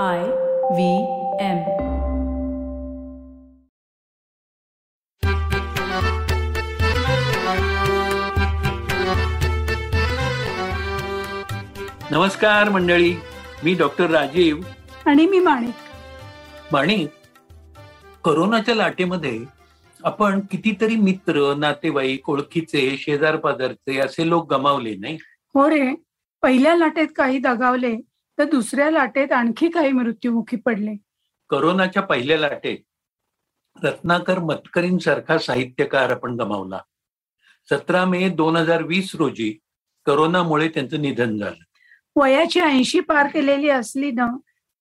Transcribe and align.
I 0.00 0.18
V 0.18 1.02
M. 1.40 1.58
नमस्कार 12.10 12.68
मंडळी. 12.68 13.14
मी 13.64 13.74
डॉक्टर 13.74 14.10
राजीव. 14.10 14.56
आणि 15.06 15.26
मी 15.26 15.38
माणिक. 15.38 15.74
माणिक 16.72 17.08
करोनाच्या 18.24 18.74
लाटेमध्ये 18.74 19.40
आपण 20.04 20.40
कितीतरी 20.40 20.96
मित्र 20.96 21.54
नातेवाईक 21.54 22.30
ओळखीचे 22.30 22.96
शेजार 22.98 23.36
पाजारचे 23.36 23.98
असे 23.98 24.28
लोक 24.28 24.52
गमावले 24.52 24.96
नाही? 24.96 25.18
हो 25.54 25.70
रे. 25.70 25.94
पहिल्या 26.42 26.74
लाटेत 26.74 27.08
काही 27.16 27.38
दगावले 27.38 27.96
तर 28.38 28.44
दुसऱ्या 28.44 28.90
लाटेत 28.90 29.32
आणखी 29.32 29.68
काही 29.68 29.92
मृत्युमुखी 29.92 30.56
पडले. 30.56 30.96
करोनाच्या 31.50 32.02
पहिल्या 32.02 32.38
लाटेत 32.38 32.78
रत्नाकर 33.84 34.38
मतकरींसारखा 34.38 35.38
साहित्यकार 35.38 36.10
आपण 36.10 36.36
गमावला. 36.36 36.78
सतरा 37.70 38.04
मे 38.04 38.28
दोन 38.28 38.56
हजार 38.56 38.82
वीस 38.82 39.14
रोजी 39.14 39.58
करोनामुळे 40.06 40.68
त्यांचं 40.68 41.02
निधन 41.02 41.38
झालं. 41.38 41.64
वयाची 42.16 42.60
ऐंशी 42.60 43.00
पार 43.00 43.26
केलेली 43.26 43.68
असली 43.68 44.10
ना 44.10 44.26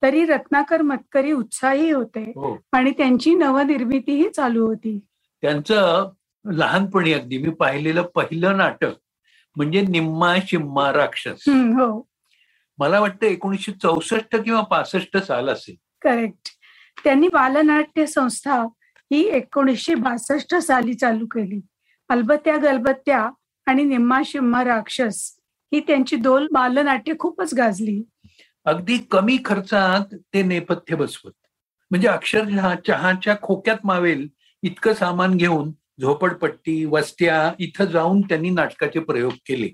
तरी 0.02 0.26
रत्नाकर 0.26 0.82
मतकरी 0.82 1.32
उत्साही 1.32 1.92
होते 1.92 2.24
हो. 2.24 2.58
आणि 2.72 2.92
त्यांची 2.92 3.36
नवनिर्मितीही 3.36 4.30
चालू 4.30 4.68
होती. 4.68 5.00
त्यांचं 5.42 6.10
लहानपणी 6.46 7.14
अगदी 7.14 7.38
मी 7.38 7.50
पाहिलेलं 7.50 8.02
पहिलं 8.02 8.58
नाटक 8.58 8.94
म्हणजे 9.56 9.82
निम्मा 9.82 10.36
शिम्मा 10.48 10.94
राक्षस. 10.94 11.50
हो. 11.50 12.11
मला 12.82 13.00
वाटतं 13.00 13.26
एकोणीसशे 13.26 13.72
चौसष्ट 13.72 14.36
किंवा 14.36 14.62
पासष्ट 14.62 15.18
साल 15.18 15.50
असेल. 15.50 15.76
करेक्ट 16.02 16.50
त्यांनी 17.04 17.28
बालनाट्य 17.28 18.06
संस्था 18.06 18.62
ही 19.12 19.22
एकोणीसशे 19.28 19.96
बासष्ट 19.96 20.56
साली 20.56 20.94
चालू 20.94 21.26
केली. 21.26 21.60
अलबत्या 22.10 22.58
गलबत्या 22.58 23.30
आणि 23.66 23.84
निम्मा 23.84 24.22
शिम्मा 24.26 24.64
राक्षस 24.64 25.36
ही 25.74 25.80
त्यांची 25.80 26.16
दोन 26.16 26.48
बालनाट्य 26.52 27.14
खूपच 27.20 27.54
गाजली. 27.54 28.02
अगदी 28.66 28.98
कमी 29.12 29.38
खर्चात 29.46 30.16
ते 30.34 30.44
नेपथ्य 30.44 30.96
बसवत. 30.96 31.38
म्हणजे 31.92 32.08
अक्षरशः 32.08 32.76
चहाच्या 32.88 33.36
खोक्यात 33.42 33.78
मावेल 33.84 34.28
इतकं 34.64 34.94
सामान 34.94 35.38
घेऊन 35.38 35.72
झोपडपट्टी 36.02 36.86
वस्त्या 36.86 37.54
इथं 37.60 37.86
जाऊन 37.86 38.22
त्यांनी 38.22 38.50
नाटकाचे 38.50 39.00
प्रयोग 39.00 39.34
केले. 39.46 39.70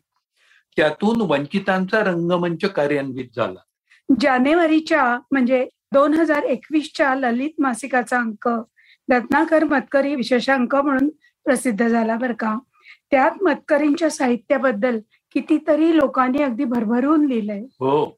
त्यातून 0.77 1.21
वंचितांचा 1.21 1.99
रंगमंच 1.99 2.65
कार्यान्वित 2.65 3.25
झाला. 3.35 3.59
जानेवारीच्या 4.21 5.19
म्हणजे 5.31 5.67
दोन 5.93 6.13
हजार 6.13 6.43
एकवीसच्या 6.43 7.15
ललित 7.15 7.49
मासिकाचा 7.59 8.19
अंक 8.19 8.47
रत्नाकर 9.11 9.63
मतकरी 9.63 10.15
विशेषांक 10.15 10.75
म्हणून 10.75 11.09
प्रसिद्ध 11.43 11.87
झाला 11.87 12.15
बरं 12.15 12.33
का. 12.33 12.57
त्यात 13.11 13.31
मतकरींच्या 13.41 14.09
साहित्याबद्दल 14.09 14.99
कितीतरी 15.33 15.97
लोकांनी 15.97 16.43
अगदी 16.43 16.63
भरभरून 16.63 17.25
लिहिलंय. 17.25 17.59
हो. 17.59 18.17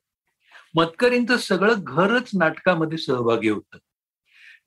मतकरींचं 0.75 1.37
सगळं 1.37 1.73
घरच 1.77 2.30
नाटकामध्ये 2.33 2.97
सहभागी 2.97 3.49
होतं. 3.49 3.77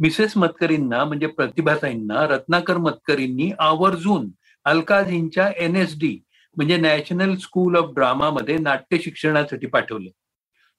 मिसेस 0.00 0.36
मतकरींना 0.36 1.04
म्हणजे 1.04 1.26
प्रतिभाताईंना 1.26 2.26
रत्नाकर 2.26 2.76
मतकरींनी 2.76 3.52
आवर्जून 3.58 4.28
अल्काझींच्या 4.64 5.52
एन 5.56 5.76
एस 5.76 5.94
डी 5.94 6.22
म्हणजे 6.56 6.76
नॅशनल 6.76 7.34
स्कूल 7.36 7.76
ऑफ 7.76 7.94
ड्रामा 7.94 8.30
मध्ये 8.30 8.58
नाट्य 8.58 8.98
शिक्षणासाठी 8.98 9.66
पाठवलं. 9.66 10.10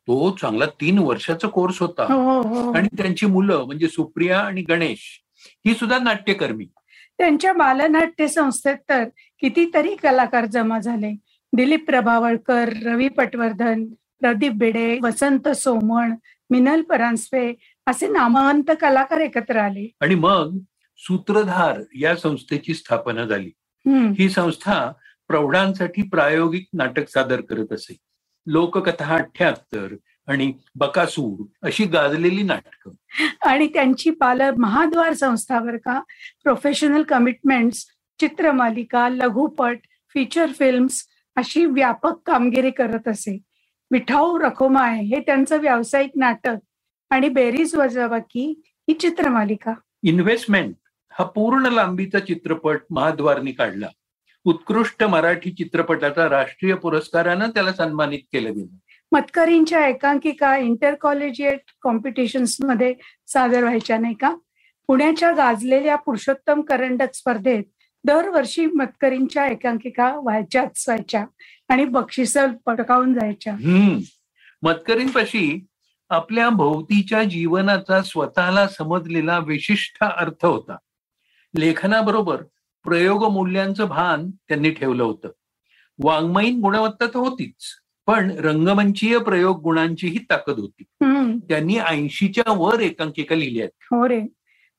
तो 0.08 0.36
चांगला 0.42 0.66
तीन 0.66 1.00
वर्षाचा 1.00 1.48
कोर्स 1.48 1.80
होता. 1.82 2.14
हो 2.14 2.42
हो 2.42 2.72
आणि 2.72 2.88
त्यांची 2.98 3.26
मुलं 3.26 3.64
म्हणजे 3.66 3.88
सुप्रिया 3.88 4.40
आणि 4.40 4.62
गणेश 4.62 5.22
ही 5.66 5.74
सुद्धा 5.74 5.98
नाट्यकर्मी. 5.98 6.66
त्यांच्या 7.18 7.54
बालनाट्य 7.54 8.28
संस्थेत 8.28 8.76
तर 8.90 9.04
कितीतरी 9.40 9.96
कलाकार 9.96 10.46
जमा 10.46 10.80
झाले. 10.80 11.16
दिलीप 11.54 11.86
प्रभावळकर 11.86 12.70
रवी 12.86 13.08
पटवर्धन 13.08 13.86
प्रदीप 14.20 14.52
बेडे 14.52 15.00
वसंत 15.04 15.48
सोमण 15.48 16.16
मिनल 16.50 16.82
परांजपे 16.82 17.54
असे 17.88 18.08
नामवंत 18.08 18.72
कलाकार 18.82 19.20
एकत्र 19.20 19.58
आले. 19.58 19.92
आणि 20.02 20.16
मग 20.16 20.58
सूत्रधार 20.98 21.82
या 21.96 22.16
संस्थेची 22.16 22.74
स्थापना 22.74 23.26
झाली. 23.26 23.52
ही 23.88 24.30
संस्था 24.30 24.92
प्रौढांसाठी 25.34 26.02
प्रायोगिक 26.02 26.68
नाटक 26.74 27.10
सादर 27.10 27.42
करत 27.42 27.74
असे. 27.74 27.98
लोककथा 28.48 29.16
अठ्याहत्तर 29.16 29.96
आणि 30.28 30.54
बकासूर 30.76 31.46
अशी 31.64 31.86
गाजलेली 31.86 32.44
नाटकं. 32.44 32.92
आणि 33.46 33.68
त्यांची 33.68 34.10
बाल 34.10 34.42
महाद्वार 34.58 35.14
संस्थावर 35.14 35.78
का? 35.78 36.00
प्रोफेशनल 36.44 37.04
कमिटमेंट्स 37.04 37.86
चित्रमालिका 38.20 39.10
लघुपट 39.10 39.78
फीचर 40.14 40.52
फिल्म्स 40.52 41.08
अशी 41.36 41.66
व्यापक 41.66 42.14
कामगिरी 42.26 42.72
करत 42.72 43.08
असे. 43.08 43.40
विठाऊ 43.92 44.40
रखोमाय 44.40 45.02
हे 45.02 45.20
त्यांचं 45.20 45.58
व्यावसायिक 45.58 46.12
नाटक 46.16 46.56
आणि 47.10 47.30
बेरीज 47.30 47.76
वजाबाकी 47.76 48.62
ही 48.66 48.94
चित्रमालिका. 48.94 49.74
इन्व्हेस्टमेंट 50.04 50.76
हा 51.12 51.26
पूर्ण 51.26 51.66
लांबीचा 51.66 52.20
चित्रपट 52.20 52.80
महाद्वारने 52.90 53.52
काढला. 53.52 53.88
उत्कृष्ट 54.46 55.04
मराठी 55.04 55.52
चित्रपटाचा 55.52 56.30
राष्ट्रीय 56.30 56.76
पुरस्कारानं 56.76 57.50
त्याला 57.50 57.74
सन्मानित 57.74 58.20
केलं 58.20 58.54
गेलं. 58.54 58.76
मतकरींच्या 59.12 59.88
एकांकिका 59.88 60.58
इंटर 60.58 60.96
कॉलेजिएट 60.96 61.60
कॉम्पिटिशन्समध्ये 61.82 62.96
सादर 63.28 63.64
व्हायच्या 63.64 63.98
नाही 63.98 64.14
का? 64.14 64.36
पुण्याच्या 64.88 65.32
गाजलेल्या 65.32 65.96
पुरुषोत्तम 65.96 66.62
करंडक 66.62 67.14
स्पर्धेत 67.14 67.64
दरवर्षी 68.04 68.66
मतकरींच्या 68.66 69.48
एकांकिका 69.48 70.16
व्हायच्याच 70.16 70.86
व्हायच्या 70.88 71.26
आणि 71.70 71.86
बक्षिस 71.86 72.38
पटकावून 72.66 73.14
जायच्या. 73.14 73.54
हम्म. 73.54 74.00
मतकरींपाशी 74.64 75.66
आपल्या 76.10 76.50
भोवतीच्या 76.50 77.24
जीवनाचा 77.24 78.02
स्वतःला 78.02 78.68
समजलेला 78.68 79.40
विशिष्ट 79.40 80.04
अर्थ 80.04 80.46
होता. 80.46 80.76
लेखनाबरोबर 81.58 82.44
प्रयोग 82.84 83.24
मूल्यांचं 83.32 83.86
भान 83.86 84.30
त्यांनी 84.32 84.70
ठेवलं 84.72 85.04
होतं. 85.04 85.30
वाङ्मयीन 86.00 86.60
गुणवत्ता 86.62 87.06
तर 87.06 87.18
होतीच 87.18 87.64
पण 88.08 88.32
रंगमंचीय 88.40 89.18
प्रयोग 89.20 89.62
गुणांचीही 89.62 90.18
ताकद 90.30 90.60
होती. 90.60 90.84
त्यांनी 91.50 91.78
ऐंशीच्या 91.78 92.52
वर 92.54 92.80
एकांकिका 92.80 93.36
लिहिल्या 93.36 93.64
आहेत. 93.64 93.84
हो 93.92 94.08
रे. 94.08 94.22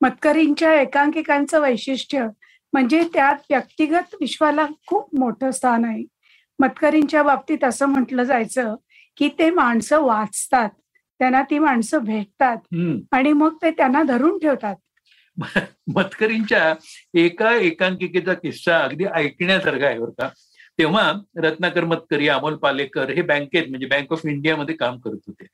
मतकरींच्या 0.00 0.80
एकांकिकांचं 0.80 1.60
वैशिष्ट्य 1.60 2.26
म्हणजे 2.72 3.02
त्यात 3.14 3.36
व्यक्तिगत 3.50 4.14
विश्वाला 4.20 4.66
खूप 4.86 5.14
मोठं 5.18 5.50
स्थान 5.50 5.84
आहे. 5.84 6.04
मतकरींच्या 6.58 7.22
बाबतीत 7.22 7.64
असं 7.64 7.86
म्हटलं 7.86 8.22
जायचं 8.22 8.74
की 9.16 9.28
ते 9.38 9.50
माणसं 9.50 10.00
वाचतात 10.00 10.68
त्यांना 11.18 11.42
ती 11.42 11.58
माणसं 11.58 11.98
भेटतात. 11.98 12.56
आणि 13.12 13.32
मग 13.32 13.56
ते 13.62 13.70
त्यांना 13.70 14.02
धरून 14.02 14.38
ठेवतात. 14.38 14.76
मतकरींच्या 15.94 16.74
एका 17.14 17.54
एकांकिकेचा 17.54 18.34
किस्सा 18.34 18.78
अगदी 18.78 19.04
ऐकण्यासारखा 19.04 19.86
आहे 19.86 19.98
बरं 19.98 20.10
का. 20.10 20.28
तेव्हा 20.78 21.12
रत्नाकर 21.36 21.84
मतकरी 21.84 22.28
अमोल 22.28 22.56
पालेकर 22.56 23.10
हे 23.10 23.22
बँकेत 23.22 23.68
म्हणजे 23.68 23.86
बँक 23.86 24.12
ऑफ 24.12 24.20
इंडियामध्ये 24.24 24.74
काम 24.74 24.98
करत 24.98 25.18
होते. 25.26 25.46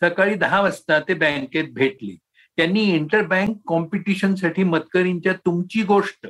सकाळी 0.00 0.34
दहा 0.34 0.60
वाजता 0.60 1.00
ते 1.00 1.14
बँकेत 1.14 1.64
भेटले. 1.72 2.16
त्यांनी 2.56 2.82
इंटर 2.82 3.22
बँक 3.22 3.56
कॉम्पिटिशनसाठी 3.66 4.64
मतकरींच्या 4.64 5.32
तुमची 5.32 5.82
गोष्ट 5.82 6.26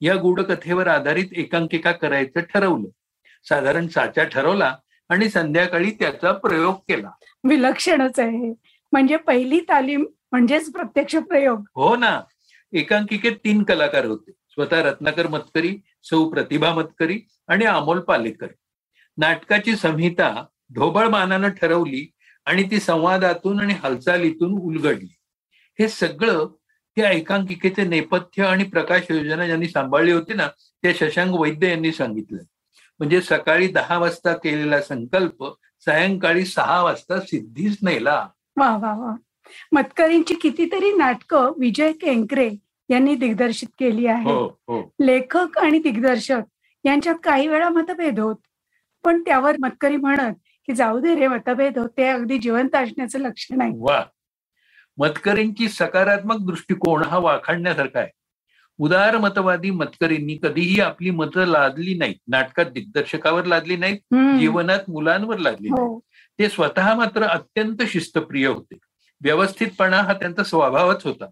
या 0.00 0.16
गूढकथेवर 0.16 0.86
आधारित 0.86 1.26
एकांकिका 1.36 1.92
करायचं 1.92 2.40
ठरवलं. 2.40 2.88
साधारण 3.48 3.88
साचा 3.88 4.24
ठरवला 4.24 4.76
आणि 5.08 5.28
संध्याकाळी 5.28 5.90
त्याचा 5.90 6.32
प्रयोग 6.32 6.74
केला. 6.74 7.10
विलक्षणच 7.44 8.18
आहे. 8.18 8.54
म्हणजे 8.92 9.16
पहिली 9.16 9.60
तालीम 9.60 10.04
म्हणजेच 10.32 10.72
प्रत्यक्ष 10.72 11.16
प्रयोग. 11.16 11.64
हो 11.74 11.96
ना. 11.96 12.20
एकांकिकेत 12.72 13.32
तीन 13.32 13.62
कलाकार 13.62 14.04
होते. 14.04 14.30
स्वतः 14.30 14.82
रत्नाकर 14.82 15.26
मतकरी 15.26 15.78
सौ 16.02 16.28
प्रतिभा 16.28 16.74
मतकरी 16.74 17.20
आणि 17.48 17.64
अमोल 17.64 18.00
पालेकर. 18.00 18.46
नाटकाची 19.18 19.76
संहिता 19.76 20.44
ढोबळ 20.74 21.08
मानानं 21.08 21.48
ठरवली 21.48 22.12
आणि 22.46 22.70
ती 22.70 22.80
संवादातून 22.80 23.60
आणि 23.60 23.72
हालचालीतून 23.72 24.52
उलगडली. 24.52 25.16
हे 25.78 25.88
सगळं 25.88 26.46
त्या 26.96 27.10
एकांकिकेचे 27.10 27.84
नेपथ्य 27.84 28.44
आणि 28.44 28.64
प्रकाश 28.64 29.02
योजना 29.10 29.46
ज्यांनी 29.46 29.68
सांभाळली 29.68 30.12
होती 30.12 30.34
ना 30.34 30.48
त्या 30.82 30.92
शशांक 30.96 31.40
वैद्य 31.40 31.68
यांनी 31.68 31.92
सांगितलं. 31.92 32.38
म्हणजे 32.98 33.20
सकाळी 33.20 33.66
दहा 33.66 33.98
वाजता 33.98 34.32
केलेला 34.32 34.80
संकल्प 34.80 35.44
सायंकाळी 35.80 36.44
सहा 36.44 36.82
वाजता 36.82 37.20
सिद्धीच 37.20 37.78
नेला. 37.82 38.28
वा 38.56 38.76
वा 38.76 38.98
वा. 38.98 39.16
मतकरींची 39.72 40.34
कितीतरी 40.34 40.96
नाटकं 40.96 41.52
विजय 41.58 41.92
केंकरे 41.92 42.50
यांनी 42.88 43.14
दिग्दर्शित 43.14 43.68
केली 43.78 44.06
हो 44.06 44.12
आहेत. 44.12 44.50
हो 44.68 44.94
लेखक 45.00 45.58
आणि 45.58 45.78
दिग्दर्शक 45.78 46.42
यांच्यात 46.84 47.14
काही 47.24 47.48
वेळा 47.48 47.68
मतभेद 47.68 48.20
होत. 48.20 48.36
पण 49.04 49.20
त्यावर 49.20 49.56
मतकरी 49.60 49.96
म्हणत 49.96 50.34
की 50.66 50.72
जाऊ 50.72 51.00
दे 51.00 51.14
रे 51.14 51.28
मतभेद 51.28 51.78
होते 51.78 52.08
अगदी 52.08 52.38
जिवंत 52.38 52.74
असण्याचं 52.74 53.18
लक्षण 53.18 53.60
आहे. 53.60 53.70
वा. 53.74 54.04
मतकरींची 54.98 55.68
सकारात्मक 55.68 56.36
दृष्टिकोन 56.46 57.02
हा 57.02 57.18
वाखाणण्यासारखा 57.18 57.98
आहे. 58.00 58.08
उदार 58.78 59.18
मतवादी 59.18 59.70
मतकरींनी 59.70 60.38
कधीही 60.42 60.80
आपली 60.80 61.10
मतं 61.10 61.44
लादली 61.44 61.94
नाहीत. 61.94 62.14
नाटकात 62.28 62.66
दिग्दर्शकावर 62.66 63.44
लादली 63.44 63.76
नाहीत. 63.76 63.98
जीवनात 64.38 64.80
मुलांवर 64.88 65.38
लादली 65.38 65.68
नाहीत. 65.68 65.88
हो. 65.88 66.00
ते 66.38 66.48
स्वतः 66.48 66.94
मात्र 66.94 67.22
अत्यंत 67.22 67.82
शिस्तप्रिय 67.82 68.46
होते. 68.46 68.78
व्यवस्थितपणा 69.22 69.96
हा 69.96 70.12
त्यांचा 70.12 70.42
स्वभावच 70.42 71.04
होता. 71.04 71.26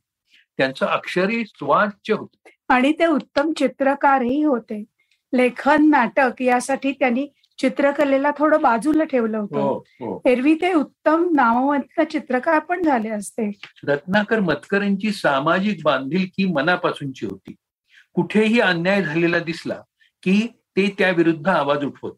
त्यांचं 0.59 0.87
अक्षरी 0.87 1.45
स्वाच्य 1.45 2.15
होत. 2.15 2.49
आणि 2.69 2.93
ते 2.93 3.07
उत्तम 3.07 3.53
चित्रकारही 3.53 4.43
होते. 4.43 4.85
लेखन 5.33 5.91
नाटक 5.91 6.43
यासाठी 6.43 6.93
त्यांनी 6.93 7.27
चित्रकलेला 7.59 8.31
थोडं 8.39 8.61
बाजूला 8.63 9.05
ठेवलं 9.05 9.39
होतं. 9.39 9.61
हो 10.01 10.23
एरवी 10.27 10.55
ते 10.55 10.73
उत्तम 10.73 11.29
नामवंत 11.35 12.01
चित्रकार 12.01 12.59
पण 12.59 12.83
झाले 12.83 13.09
असते. 13.09 13.51
रत्नाकर 13.85 14.41
मतकरांची 14.41 15.13
सामाजिक 15.13 15.81
बांधिलकी 15.85 16.53
मनापासूनची 16.53 17.27
होती. 17.27 17.55
कुठेही 18.15 18.61
अन्याय 18.61 19.03
झालेला 19.03 19.39
दिसला 19.39 19.83
की 20.23 20.47
ते 20.77 20.95
त्या 20.99 21.11
विरुद्ध 21.11 21.49
आवाज 21.49 21.85
उठवत. 21.85 22.13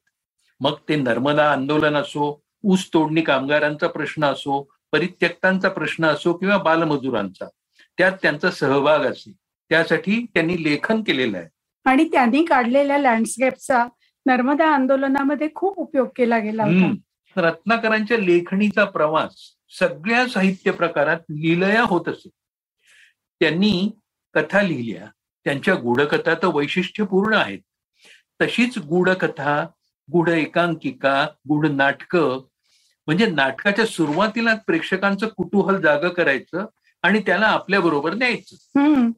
मग 0.60 0.74
ते 0.88 0.96
नर्मदा 0.96 1.52
आंदोलन 1.52 1.96
असो 1.96 2.42
ऊस 2.62 2.88
तोडणी 2.94 3.20
कामगारांचा 3.20 3.86
प्रश्न 3.86 4.24
असो 4.24 4.71
परित्यक्तांचा 4.92 5.68
प्रश्न 5.68 6.04
असो 6.06 6.32
किंवा 6.32 6.58
बालमजुरांचा 6.58 7.46
त्यात 7.98 8.12
त्यांचा 8.22 8.50
सहभाग 8.50 9.00
असे. 9.00 9.32
त्यासाठी 9.70 10.26
त्यांनी 10.34 10.62
लेखन 10.62 11.02
केलेलं 11.02 11.38
आहे. 11.38 11.48
आणि 11.84 12.08
त्यांनी 12.12 12.44
काढलेल्या 12.44 12.98
लँडस्केपचा 12.98 13.84
नर्मदा 14.26 14.66
आंदोलनामध्ये 14.66 15.48
खूप 15.54 15.78
उपयोग 15.78 16.08
केला 16.16 16.38
गेला 16.38 16.64
होता. 16.64 16.92
रत्नाकरांच्या 17.36 18.18
लेखणीचा 18.18 18.84
प्रवास 18.84 19.30
सगळ्या 19.78 20.26
साहित्य 20.28 20.70
प्रकारात 20.70 21.20
लिलया 21.30 21.82
होत 21.82 22.08
असे. 22.08 22.28
त्यांनी 23.40 23.90
कथा 24.34 24.62
लिहिल्या. 24.62 25.06
त्यांच्या 25.44 25.74
गूढकथा 25.74 26.34
तर 26.34 26.46
वैशिष्ट्यपूर्ण 26.46 27.34
आहेत. 27.34 27.58
तशीच 28.40 28.78
गूढकथा 28.78 29.66
गूढ 30.12 30.28
एकांकिका 30.28 31.26
गूढ 31.48 31.66
नाटकं 31.66 32.40
म्हणजे 33.06 33.26
नाटकाच्या 33.26 33.86
सुरुवातीला 33.86 34.54
प्रेक्षकांचं 34.66 35.26
कुतूहल 35.26 35.80
जाग 35.80 36.08
करायचं 36.08 36.66
आणि 37.02 37.20
त्याला 37.20 37.46
आपल्या 37.46 37.80
बरोबर 37.80 38.14
न्यायचं. 38.14 38.80
हम्म. 38.80 39.10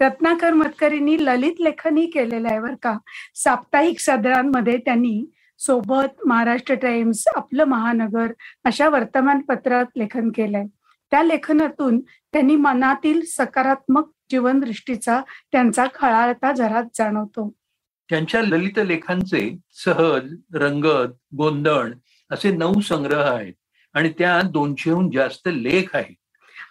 रत्नाकर 0.00 0.52
मतकरींनी 0.52 1.24
ललित 1.24 1.52
लेखनही 1.60 2.06
केलेलं 2.06 2.48
आहे 2.48 2.60
बरं 2.60 2.74
का. 2.82 2.98
साप्ताहिक 3.34 4.00
सदरांमध्ये 4.00 4.76
त्यांनी 4.76 5.30
सोबत 5.58 6.26
महाराष्ट्र 6.26 6.74
टाइम्स 6.74 7.24
आपलं 7.36 7.64
महानगर 7.64 8.32
अशा 8.64 8.88
वर्तमानपत्रात 8.88 9.86
लेखन 9.96 10.30
केलंय. 10.30 10.64
त्या 11.10 11.22
लेखनातून 11.22 12.00
त्यांनी 12.00 12.56
मनातील 12.56 13.22
सकारात्मक 13.26 14.10
जीवनदृष्टीचा 14.30 15.20
त्यांचा 15.52 15.86
खळाळता 15.94 16.52
जरात 16.52 16.84
जाणवतो. 16.94 17.52
त्यांच्या 18.08 18.42
ललित 18.42 18.78
लेखांचे 18.86 19.58
सहज 19.72 20.34
रंगत 20.54 21.08
गोंधळ 21.36 21.92
असे 22.30 22.56
नऊ 22.56 22.80
संग्रह 22.80 23.34
आहेत. 23.34 23.54
आणि 23.94 24.12
त्यात 24.18 24.42
दोनशेहून 24.42 25.10
जास्त 25.10 25.48
लेख 25.52 25.96
आहेत. 25.96 26.16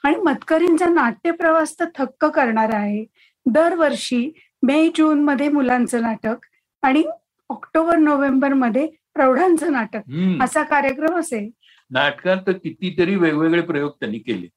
आणि 0.03 0.15
मतकरींचा 0.15 0.85
नाट्य 0.89 1.31
प्रवास 1.31 1.79
तर 1.79 1.85
थक्क 1.95 2.25
करणारा 2.25 2.77
आहे. 2.77 3.05
दरवर्षी 3.45 4.31
मे 4.63 4.89
जून 4.95 5.23
मध्ये 5.23 5.49
मुलांचं 5.49 6.01
नाटक 6.01 6.35
आणि 6.81 7.03
ऑक्टोबर 7.49 7.95
नोव्हेंबरमध्ये 7.95 8.87
प्रौढांचं 9.13 9.71
नाटक. 9.71 10.01
असा 10.43 10.63
कार्यक्रम 10.63 11.19
असेल. 11.19 11.49
नाटकात 11.91 12.37
तर 12.47 12.51
कितीतरी 12.51 13.15
वेगवेगळे 13.15 13.61
प्रयोग 13.61 13.91
त्यांनी 13.91 14.19
केले. 14.19 14.47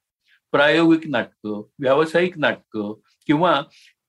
प्रायोगिक 0.53 1.09
नाटकं 1.09 1.63
व्यावसायिक 1.79 2.39
नाटकं 2.39 2.95
किंवा 3.27 3.61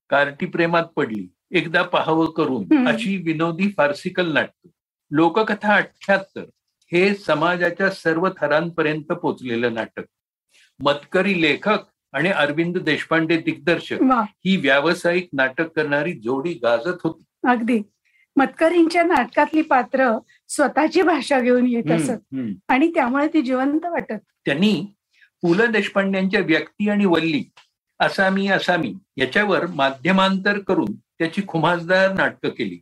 कार्टी 0.10 0.46
प्रेमात 0.46 0.84
पडली 0.84 1.28
एकदा 1.52 1.82
पाहावं 1.82 2.26
करून. 2.26 2.88
अशी 2.88 3.18
विनोदी 3.18 3.74
फार्सिकल 3.78 4.34
नाटकं. 4.34 4.70
लोककथा 5.12 5.76
अठ्याहत्तर 5.76 6.44
हे 6.94 7.14
समाजाच्या 7.16 7.90
सर्व 7.90 8.28
थरांपर्यंत 8.42 9.12
पोचलेलं 9.12 9.74
नाटक. 9.74 10.04
मतकरी 10.80 11.42
लेखक 11.42 11.80
आणि 12.14 12.30
अरविंद 12.30 12.78
देशपांडे 12.78 13.38
दिग्दर्शक 13.38 14.02
ही 14.46 14.56
व्यावसायिक 14.58 15.30
नाटक 15.34 15.68
करणारी 15.76 16.14
जोडी 16.14 16.54
गाजत 16.54 17.02
होती. 17.04 17.24
अगदी. 17.48 17.82
मतकरींच्या 18.36 19.04
नाटकातली 19.04 19.62
पात्र 19.62 20.10
स्वतःची 20.48 21.02
भाषा 21.02 21.40
घेऊन 21.40 21.68
येत 21.68 21.92
असत. 21.92 22.36
आणि 22.68 22.92
त्यामुळे 22.94 23.28
ती 23.28 23.42
जिवंत 23.42 23.86
वाटत. 23.86 24.20
त्यांनी 24.46 24.86
पु 25.42 25.54
ल 25.54 25.66
देशपांड्यांच्या 25.66 26.40
व्यक्ती 26.40 26.90
आणि 26.90 27.06
वल्ली 27.06 27.44
असामी 28.00 28.48
असामी 28.48 28.94
याच्यावर 29.18 29.66
माध्यमांतर 29.68 30.60
करून 30.60 30.96
त्याची 31.20 31.42
खुमासदार 31.48 32.14
नाटकं 32.14 32.50
केली. 32.50 32.80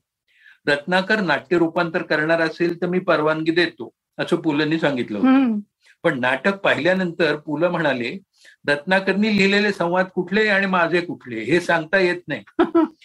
रत्नाकर 0.67 1.19
नाट्य 1.21 1.57
रूपांतर 1.57 2.01
करणार 2.01 2.41
असेल 2.41 2.81
तर 2.81 2.87
मी 2.87 2.99
परवानगी 2.99 3.51
देतो. 3.51 3.89
असं 4.21 4.35
पुलंनी 4.35 4.79
सांगितलं 4.79 5.17
होतं. 5.17 5.59
पण 6.03 6.19
नाटक 6.19 6.55
पाहिल्यानंतर 6.55 7.35
पु 7.35 7.57
ल 7.57 7.63
म्हणाले 7.63 8.19
रत्नाकरनी 8.67 9.37
लिहिलेले 9.37 9.71
संवाद 9.71 10.05
कुठले 10.05 10.47
आणि 10.47 10.65
माझे 10.65 11.01
कुठले 11.01 11.39
हे 11.39 11.59
सांगता 11.59 11.97
येत 11.97 12.21
नाही. 12.27 12.43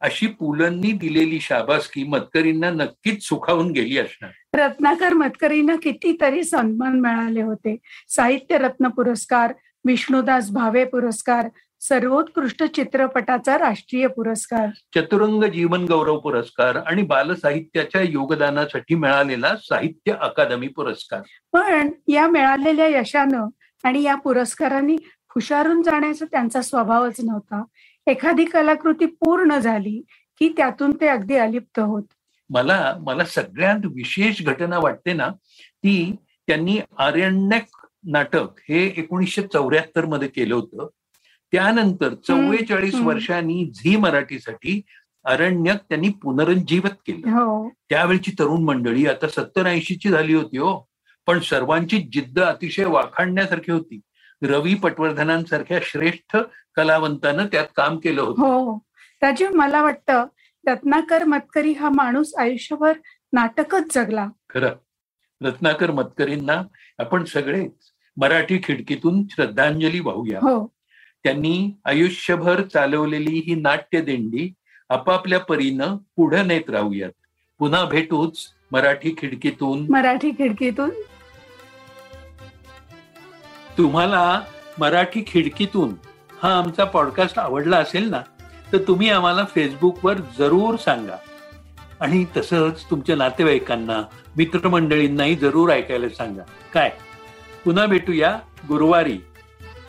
अशी 0.00 0.26
पुलंनी 0.26 0.92
दिलेली 0.92 1.40
शाबासकी 1.40 2.04
मतकरींना 2.04 2.70
नक्कीच 2.70 3.22
सुखावून 3.22 3.70
गेली 3.70 3.98
असणार. 3.98 4.30
रत्नाकर 4.54 5.12
मतकरींना 5.12 5.76
कितीतरी 5.76 6.44
सन्मान 6.44 7.00
मिळाले 7.00 7.42
होते. 7.42 7.76
साहित्य 8.08 8.58
रत्न 8.58 8.88
पुरस्कार 8.88 9.52
विष्णुदास 9.86 10.50
भावे 10.50 10.84
पुरस्कार 10.84 11.48
सर्वोत्कृष्ट 11.88 12.62
चित्रपटाचा 12.64 13.58
राष्ट्रीय 13.58 14.06
पुरस्कार. 14.06 14.68
चतुरंग 14.94 15.44
जीवन 15.44 15.84
गौरव 15.84 16.18
पुरस्कार 16.18 16.76
आणि 16.76 17.02
बालसाहित्याच्या 17.02 18.00
योगदानासाठी 18.00 18.94
मिळालेला 18.94 19.56
साहित्य 19.56 20.12
अकादमी 20.20 20.68
पुरस्कार. 20.68 21.20
पण 21.52 21.90
या 22.08 22.26
मिळालेल्या 22.28 22.86
यशानं 23.00 23.46
आणि 23.84 24.02
या 24.02 24.14
पुरस्कारांनी 24.14 24.96
हुशारून 25.34 25.82
जाण्याचा 25.82 26.24
त्यांचा 26.24 26.62
स्वभावच 26.62 27.20
नव्हता. 27.24 27.62
एखादी 28.06 28.44
कलाकृती 28.44 29.06
पूर्ण 29.06 29.58
झाली 29.58 30.02
की 30.38 30.48
त्यातून 30.56 30.90
ते 31.00 31.06
अगदी 31.08 31.34
अलिप्त 31.34 31.78
होत. 31.80 32.02
मला 32.50 32.94
मला 33.00 33.24
सगळ्यात 33.24 33.86
विशेष 33.86 34.42
घटना 34.42 34.78
वाटते 34.78 35.12
ना 35.12 35.28
ती 35.56 36.16
त्यांनी 36.46 36.80
आरण्यक 36.98 37.86
नाटक 38.06 38.48
हे 38.68 38.94
एकोणीसशे 38.96 39.42
चौऱ्याहत्तरमध्ये 39.42 40.28
केलं 40.28 40.54
होतं. 40.54 40.88
त्यानंतर 41.54 42.14
चव्वेचाळीस. 42.14 42.94
वर्षांनी 42.94 43.70
झी 43.74 43.96
मराठीसाठी 43.96 44.82
अरण्यक 45.24 45.76
त्यांनी 45.76 46.08
पुनरुज्जीवित 46.08 46.90
केलं. 46.90 47.30
हो. 47.30 47.68
त्यावेळची 47.68 48.30
तरुण 48.30 48.62
मंडळी 48.62 49.06
आता 49.06 49.28
सत्तर 49.28 49.66
ऐंशीची 49.66 50.08
झाली 50.08 50.34
होती 50.34 50.58
हो. 50.58 50.88
पण 51.26 51.40
सर्वांची 51.40 51.98
जिद्द 52.12 52.40
अतिशय 52.40 52.84
वाखाणण्यासारखी 52.84 53.72
होती. 53.72 54.00
रवी 54.42 54.74
पटवर्धनांसारख्या 54.74 55.78
श्रेष्ठ 55.82 56.36
कलावंतानं 56.74 57.46
त्यात 57.46 57.66
काम 57.76 57.98
केलं 57.98 58.22
होतं. 58.22 58.42
हो. 58.42 58.76
राजीव 59.22 59.50
मला 59.54 59.82
वाटतं 59.82 60.26
रत्नाकर 60.66 61.24
मतकरी 61.24 61.72
हा 61.72 61.88
माणूस 61.88 62.34
आयुष्यभर 62.34 62.92
नाटकच 63.32 63.94
जगला. 63.94 64.28
खरं. 64.48 64.70
रत्नाकर 65.42 65.90
मतकरींना 65.90 66.62
आपण 66.98 67.24
सगळेच 67.24 67.72
मराठी 68.16 68.60
खिडकीतून 68.64 69.22
श्रद्धांजली 69.30 70.00
वाहूया. 70.00 70.38
हो. 70.38 70.74
त्यांनी 71.24 71.70
आयुष्यभर 71.84 72.62
चालवलेली 72.62 73.38
ही 73.46 73.54
नाट्य 73.54 74.00
दिंडी 74.00 74.52
आपापल्या 74.90 75.40
परीनं 75.40 75.96
पुढे 76.16 76.42
नेत 76.42 76.70
राहूयात. 76.70 77.10
पुन्हा 77.58 77.84
भेटूच 77.84 78.46
मराठी 78.72 79.14
खिडकीतून. 79.18 79.86
मराठी 79.90 80.30
खिडकीतून. 80.30 80.90
तुम्हाला 83.78 84.40
मराठी 84.78 85.24
खिडकीतून 85.26 85.94
हा 86.42 86.58
आमचा 86.58 86.84
पॉडकास्ट 86.84 87.38
आवडला 87.38 87.76
असेल 87.76 88.08
ना 88.08 88.20
तर 88.72 88.78
तुम्ही 88.78 89.10
आम्हाला 89.10 89.44
फेसबुकवर 89.44 90.14
जरूर 90.38 90.76
सांगा. 90.76 91.16
आणि 92.00 92.24
तसंच 92.36 92.84
तुमच्या 92.90 93.16
नातेवाईकांना 93.16 94.02
मित्रमंडळींनाही 94.36 95.34
जरूर 95.34 95.70
ऐकायला 95.70 96.08
सांगा. 96.08 96.42
काय? 96.72 96.90
पुन्हा 97.64 97.86
भेटूया 97.86 98.38
गुरुवारी. 98.68 99.18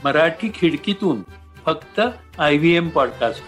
मराठी 0.03 0.49
खिडकीतून 0.55 1.21
फक्त 1.65 2.01
आय 2.39 2.57
व्ही 2.57 2.75
एम 2.75 2.89
पॉडकास्ट. 2.89 3.43